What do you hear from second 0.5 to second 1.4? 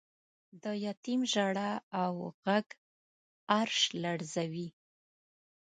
د یتیم